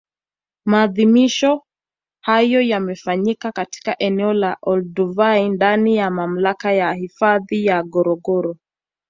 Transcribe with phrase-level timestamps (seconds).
[0.65, 1.63] Maadhimisho
[2.23, 8.55] hayo yamefanyika katika eneo la Olduvai ndani ya Mamlaka ya Hifadhi ya Ngorongoro